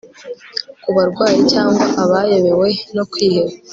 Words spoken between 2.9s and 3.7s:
no kwiheba